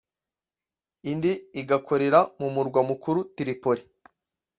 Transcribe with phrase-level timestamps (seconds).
[1.11, 1.31] indi
[1.61, 3.83] igakorera mu murwa mukuru Tripoli